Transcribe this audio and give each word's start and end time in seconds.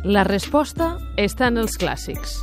La 0.00 0.22
resposta 0.24 0.94
està 1.20 1.50
en 1.50 1.60
els 1.60 1.74
clàssics. 1.76 2.38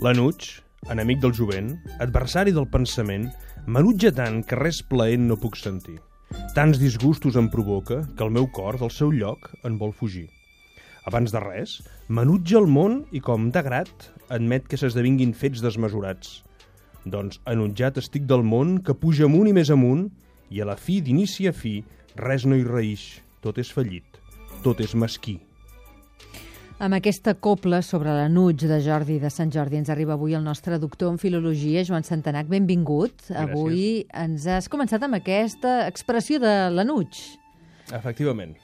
L'Anuig, 0.00 0.46
enemic 0.88 1.18
del 1.20 1.34
jovent, 1.36 1.74
adversari 2.00 2.54
del 2.56 2.64
pensament, 2.72 3.26
m'enutja 3.68 4.08
tant 4.16 4.38
que 4.40 4.56
res 4.56 4.78
plaent 4.88 5.26
no 5.28 5.36
puc 5.36 5.58
sentir. 5.60 5.98
Tants 6.56 6.80
disgustos 6.80 7.36
em 7.36 7.50
provoca 7.52 7.98
que 8.16 8.24
el 8.24 8.32
meu 8.32 8.48
cor 8.48 8.78
del 8.80 8.88
seu 8.88 9.12
lloc 9.12 9.50
en 9.62 9.76
vol 9.76 9.92
fugir. 9.92 10.30
Abans 11.04 11.28
de 11.28 11.44
res, 11.44 11.76
m'enutja 12.08 12.56
el 12.56 12.64
món 12.64 13.02
i, 13.12 13.20
com 13.20 13.50
de 13.52 13.60
grat, 13.60 14.08
admet 14.32 14.64
que 14.64 14.80
s'esdevinguin 14.80 15.36
fets 15.36 15.60
desmesurats. 15.60 16.40
Doncs 17.04 17.36
enutjat 17.44 18.00
estic 18.00 18.24
del 18.24 18.46
món 18.48 18.78
que 18.80 18.96
puja 18.96 19.28
amunt 19.28 19.52
i 19.52 19.54
més 19.60 19.68
amunt 19.68 20.08
i 20.48 20.64
a 20.64 20.70
la 20.72 20.80
fi, 20.80 21.02
d'inici 21.04 21.52
a 21.52 21.52
fi, 21.52 21.82
res 22.16 22.48
no 22.48 22.56
hi 22.56 22.64
reïx, 22.64 23.20
tot 23.44 23.60
és 23.60 23.68
fallit, 23.68 24.24
tot 24.64 24.80
és 24.80 24.96
mesquí. 24.96 25.36
Amb 26.80 26.96
aquesta 26.96 27.34
copla 27.36 27.82
sobre 27.84 28.08
l'Anuig 28.16 28.62
de 28.64 28.78
Jordi 28.80 29.18
de 29.20 29.28
Sant 29.28 29.50
Jordi 29.52 29.76
ens 29.76 29.90
arriba 29.92 30.14
avui 30.14 30.32
el 30.32 30.40
nostre 30.40 30.78
doctor 30.80 31.10
en 31.12 31.18
Filologia, 31.20 31.82
Joan 31.84 32.06
Santanac. 32.08 32.46
Benvingut. 32.48 33.26
Gràcies. 33.26 33.42
Avui 33.42 33.82
ens 34.16 34.46
has 34.48 34.70
començat 34.72 35.04
amb 35.04 35.18
aquesta 35.18 35.74
expressió 35.90 36.40
de 36.40 36.54
l'Anuig. 36.72 37.20
Efectivament. 37.92 38.56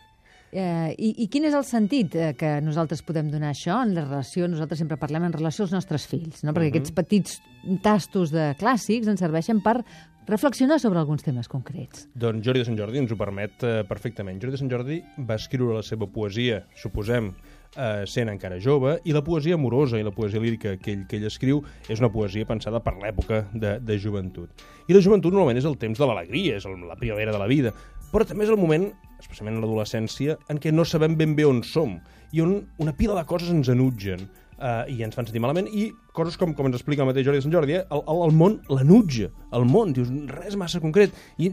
Eh, 0.49 0.95
i, 0.97 1.11
I 1.27 1.29
quin 1.29 1.45
és 1.45 1.59
el 1.59 1.67
sentit 1.69 2.17
eh, 2.17 2.31
que 2.41 2.55
nosaltres 2.65 3.05
podem 3.05 3.29
donar 3.29 3.51
això 3.53 3.83
en 3.85 3.93
la 3.93 4.07
relació, 4.07 4.49
nosaltres 4.49 4.81
sempre 4.81 4.97
parlem 4.97 5.29
en 5.29 5.37
relació 5.37 5.67
als 5.67 5.77
nostres 5.77 6.09
fills, 6.09 6.41
no? 6.41 6.57
perquè 6.57 6.73
aquests 6.73 6.97
petits 6.97 7.37
tastos 7.85 8.33
de 8.33 8.55
clàssics 8.57 9.13
ens 9.13 9.21
serveixen 9.21 9.61
per 9.61 9.83
reflexionar 10.27 10.81
sobre 10.81 11.05
alguns 11.05 11.27
temes 11.27 11.53
concrets. 11.53 12.09
Doncs 12.17 12.49
Jordi 12.49 12.65
de 12.65 12.71
Sant 12.71 12.81
Jordi 12.81 13.05
ens 13.05 13.13
ho 13.13 13.21
permet 13.21 13.61
eh, 13.61 13.77
perfectament. 13.85 14.41
Jordi 14.41 14.57
de 14.57 14.63
Sant 14.65 14.73
Jordi 14.73 15.03
va 15.29 15.37
escriure 15.37 15.77
la 15.83 15.85
seva 15.85 16.09
poesia, 16.09 16.65
suposem, 16.81 17.35
eh, 17.75 18.05
sent 18.07 18.31
encara 18.33 18.61
jove, 18.63 18.97
i 19.05 19.15
la 19.17 19.25
poesia 19.27 19.57
amorosa 19.59 19.99
i 19.99 20.07
la 20.07 20.15
poesia 20.15 20.43
lírica 20.43 20.77
que 20.79 20.95
ell, 20.95 21.05
que 21.09 21.19
ell 21.19 21.27
escriu 21.29 21.63
és 21.89 22.01
una 22.03 22.13
poesia 22.13 22.47
pensada 22.49 22.81
per 22.85 22.95
l'època 23.01 23.45
de, 23.53 23.77
de 23.83 23.99
joventut. 24.03 24.65
I 24.87 24.97
la 24.97 25.03
joventut 25.05 25.35
normalment 25.35 25.61
és 25.61 25.69
el 25.69 25.79
temps 25.81 25.99
de 25.99 26.09
l'alegria, 26.09 26.61
és 26.61 26.67
la 26.67 26.99
primavera 26.99 27.35
de 27.35 27.43
la 27.43 27.51
vida, 27.51 27.75
però 28.13 28.27
també 28.27 28.47
és 28.47 28.53
el 28.53 28.61
moment, 28.61 28.89
especialment 29.21 29.59
en 29.59 29.65
l'adolescència, 29.65 30.37
en 30.53 30.61
què 30.63 30.73
no 30.73 30.87
sabem 30.87 31.17
ben 31.19 31.35
bé 31.37 31.47
on 31.49 31.63
som 31.67 31.97
i 32.33 32.43
on 32.45 32.59
una 32.83 32.95
pila 32.97 33.17
de 33.19 33.25
coses 33.29 33.51
ens 33.53 33.71
enutgen 33.73 34.27
eh, 34.61 34.85
i 34.93 35.03
ens 35.05 35.17
fan 35.17 35.29
sentir 35.29 35.43
malament, 35.43 35.69
i 35.71 35.91
coses 36.17 36.39
com, 36.41 36.55
com 36.57 36.69
ens 36.69 36.79
explica 36.79 37.05
el 37.05 37.11
mateix 37.11 37.27
Jordi 37.27 37.43
de 37.43 37.47
Sant 37.47 37.55
Jordi, 37.55 37.79
eh, 37.81 37.85
el, 37.91 38.05
el, 38.05 38.23
el 38.29 38.37
món 38.37 38.61
l'enutja, 38.73 39.31
el 39.57 39.67
món, 39.69 39.95
dius, 39.97 40.13
res 40.33 40.59
massa 40.59 40.83
concret, 40.83 41.15
i 41.39 41.53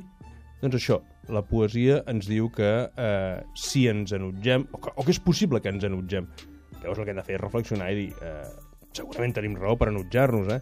doncs 0.62 0.80
això, 0.80 1.02
la 1.32 1.44
poesia 1.48 2.02
ens 2.12 2.28
diu 2.28 2.50
que 2.52 2.72
eh, 2.90 3.40
si 3.56 3.88
ens 3.88 4.12
enutgem, 4.16 4.68
o 4.72 4.82
que, 4.82 4.92
o 4.96 5.06
que 5.06 5.14
és 5.16 5.22
possible 5.24 5.62
que 5.64 5.72
ens 5.72 5.86
enutgem, 5.88 6.28
llavors 6.82 7.00
el 7.00 7.06
que 7.06 7.14
hem 7.14 7.20
de 7.22 7.26
fer 7.28 7.38
és 7.38 7.44
reflexionar 7.44 7.92
i 7.94 8.00
dir, 8.02 8.10
eh, 8.20 8.48
segurament 8.94 9.36
tenim 9.36 9.58
raó 9.60 9.78
per 9.80 9.90
enutjar-nos, 9.94 10.52
eh? 10.58 10.62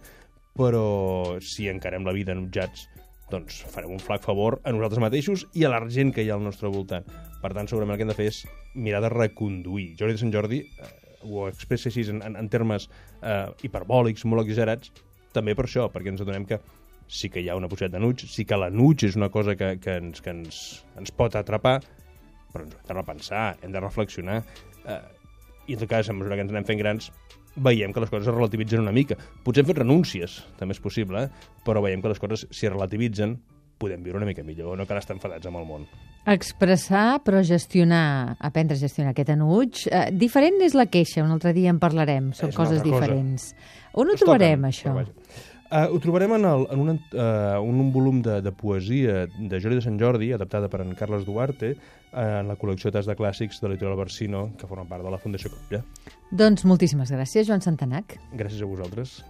però 0.58 1.40
si 1.42 1.70
encarem 1.72 2.06
la 2.06 2.14
vida 2.16 2.36
enutjats, 2.36 2.88
doncs 3.32 3.62
farem 3.72 3.94
un 3.96 4.02
flac 4.04 4.26
favor 4.28 4.60
a 4.68 4.74
nosaltres 4.76 5.02
mateixos 5.02 5.46
i 5.56 5.64
a 5.64 5.72
la 5.72 5.80
gent 5.90 6.12
que 6.14 6.26
hi 6.26 6.30
ha 6.30 6.36
al 6.36 6.44
nostre 6.44 6.70
voltant. 6.70 7.08
Per 7.42 7.54
tant, 7.56 7.70
segurament 7.72 7.96
el 7.96 8.02
que 8.02 8.06
hem 8.06 8.12
de 8.12 8.18
fer 8.18 8.28
és 8.30 8.42
mirar 8.76 9.00
de 9.06 9.12
reconduir. 9.14 9.94
Jordi 10.00 10.18
de 10.18 10.22
Sant 10.22 10.34
Jordi 10.36 10.60
eh, 10.68 10.92
ho 11.24 11.48
expressa 11.48 11.90
així 11.90 12.06
en, 12.12 12.22
en, 12.28 12.36
en 12.38 12.52
termes 12.52 12.90
eh, 13.22 13.48
hiperbòlics, 13.64 14.28
molt 14.28 14.44
exagerats, 14.44 14.92
també 15.32 15.56
per 15.56 15.66
això, 15.66 15.88
perquè 15.92 16.12
ens 16.12 16.22
adonem 16.26 16.46
que 16.50 16.60
sí 17.12 17.28
que 17.30 17.42
hi 17.44 17.50
ha 17.52 17.58
una 17.60 17.68
possibilitat 17.68 17.98
d'anuig, 18.00 18.24
sí 18.32 18.46
que 18.48 18.58
l'anuig 18.60 19.04
és 19.10 19.18
una 19.20 19.28
cosa 19.34 19.58
que, 19.60 19.74
que, 19.84 19.98
ens, 20.00 20.22
que 20.24 20.32
ens, 20.32 20.62
ens 21.00 21.12
pot 21.12 21.36
atrapar, 21.36 21.82
però 22.54 22.64
ens 22.64 22.76
ho 22.76 22.80
hem 22.80 22.88
de 22.88 22.96
repensar, 22.98 23.46
hem 23.62 23.74
de 23.76 23.82
reflexionar, 23.84 24.40
eh, 24.88 25.02
i 25.68 25.76
en 25.76 25.84
tot 25.84 25.92
cas, 25.92 26.10
a 26.10 26.16
mesura 26.16 26.38
que 26.40 26.46
ens 26.48 26.54
anem 26.56 26.68
fent 26.68 26.80
grans, 26.80 27.10
veiem 27.62 27.92
que 27.92 28.00
les 28.00 28.10
coses 28.12 28.30
es 28.30 28.34
relativitzen 28.34 28.80
una 28.80 28.94
mica. 28.96 29.18
Potser 29.44 29.66
hem 29.66 29.68
fet 29.74 29.82
renúncies, 29.84 30.38
també 30.60 30.72
és 30.78 30.80
possible, 30.84 31.26
eh? 31.28 31.50
però 31.68 31.84
veiem 31.84 32.02
que 32.02 32.14
les 32.14 32.20
coses, 32.24 32.48
si 32.50 32.70
es 32.70 32.72
relativitzen, 32.72 33.36
podem 33.82 34.04
viure 34.06 34.22
una 34.22 34.30
mica 34.30 34.44
millor, 34.46 34.78
no 34.78 34.86
cal 34.88 35.00
estar 35.02 35.16
enfadats 35.18 35.50
amb 35.50 35.58
el 35.60 35.68
món. 35.68 35.86
Expressar, 36.32 37.20
però 37.26 37.42
gestionar, 37.44 38.38
aprendre 38.40 38.78
a 38.78 38.80
gestionar 38.80 39.12
aquest 39.16 39.32
enuig. 39.34 39.84
Eh, 39.90 40.04
diferent 40.14 40.62
és 40.62 40.76
la 40.78 40.86
queixa, 40.86 41.24
un 41.26 41.34
altre 41.34 41.52
dia 41.58 41.74
en 41.74 41.80
parlarem, 41.82 42.30
són 42.38 42.54
És 42.54 42.56
coses 42.60 42.80
altra 42.80 42.92
cosa. 42.94 43.08
diferents. 43.08 43.48
On 43.98 44.08
ho 44.08 44.14
Es 44.16 44.22
trobarem, 44.22 44.62
toquen, 44.62 44.70
això? 44.70 45.61
Uh, 45.72 45.88
ho 45.88 46.00
trobarem 46.04 46.34
en, 46.36 46.44
el, 46.44 46.66
en 46.74 46.82
un, 46.84 46.90
uh, 47.16 47.62
un, 47.64 47.80
un 47.80 47.92
volum 47.96 48.20
de, 48.22 48.42
de 48.44 48.52
poesia 48.52 49.22
de 49.32 49.62
Jordi 49.64 49.80
de 49.80 49.86
Sant 49.86 49.96
Jordi, 50.02 50.34
adaptada 50.36 50.68
per 50.68 50.82
en 50.84 50.92
Carles 51.00 51.24
Duarte, 51.24 51.72
uh, 52.12 52.42
en 52.42 52.52
la 52.52 52.58
col·lecció 52.60 52.92
Tas 52.92 53.08
de 53.08 53.16
Clàssics 53.16 53.64
de 53.64 53.72
l'Editorial 53.72 53.96
Barsino, 54.04 54.50
que 54.60 54.68
forma 54.68 54.84
part 54.90 55.08
de 55.08 55.16
la 55.16 55.22
Fundació 55.24 55.54
Colla. 55.56 55.86
Doncs 56.36 56.68
moltíssimes 56.68 57.16
gràcies, 57.16 57.48
Joan 57.48 57.64
Santanac. 57.64 58.20
Gràcies 58.36 58.60
a 58.60 58.74
vosaltres. 58.76 59.22